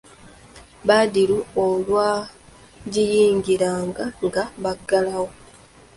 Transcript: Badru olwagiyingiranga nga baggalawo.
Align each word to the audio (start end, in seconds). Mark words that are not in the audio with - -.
Badru 0.87 1.37
olwagiyingiranga 1.63 4.05
nga 4.25 4.43
baggalawo. 4.63 5.29